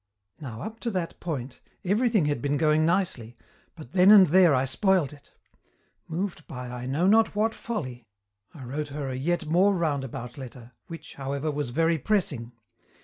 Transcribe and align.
Now 0.39 0.63
up 0.63 0.79
to 0.79 0.89
that 0.89 1.19
point 1.19 1.61
everything 1.85 2.25
had 2.25 2.41
been 2.41 2.57
going 2.57 2.87
nicely, 2.87 3.37
but 3.75 3.91
then 3.91 4.09
and 4.09 4.25
there 4.25 4.55
I 4.55 4.65
spoiled 4.65 5.13
it. 5.13 5.29
Moved 6.07 6.47
by 6.47 6.69
I 6.69 6.87
know 6.87 7.05
not 7.05 7.35
what 7.35 7.53
folly, 7.53 8.07
I 8.51 8.63
wrote 8.63 8.87
her 8.87 9.09
a 9.09 9.15
yet 9.15 9.45
more 9.45 9.75
roundabout 9.75 10.39
letter, 10.39 10.71
which, 10.87 11.13
however, 11.13 11.51
was 11.51 11.69
very 11.69 11.99
pressing. 11.99 12.51